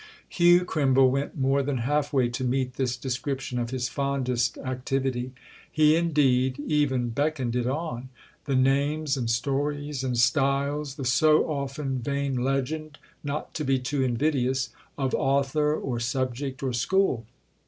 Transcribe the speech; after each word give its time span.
Hugh 0.27 0.65
Crimble 0.65 1.11
went 1.11 1.37
more 1.37 1.61
than 1.61 1.77
half 1.85 2.11
way 2.11 2.27
to 2.27 2.43
meet 2.43 2.73
this 2.73 2.97
description 2.97 3.59
of 3.59 3.69
his 3.69 3.87
fondest 3.87 4.57
activity; 4.57 5.31
he 5.71 5.95
indeed 5.95 6.57
even 6.65 7.09
beckoned 7.09 7.55
it 7.55 7.67
on. 7.67 8.09
"The 8.45 8.55
names 8.55 9.15
and 9.15 9.29
stories 9.29 10.03
and 10.03 10.17
styles—the 10.17 11.05
so 11.05 11.47
often 11.51 11.99
vain 11.99 12.35
legend, 12.43 12.97
not 13.23 13.53
to 13.53 13.63
be 13.63 13.77
too 13.77 14.01
invidious—of 14.01 15.13
author 15.13 15.75
or 15.75 15.99
subject 15.99 16.63
or 16.63 16.73
school?" 16.73 17.27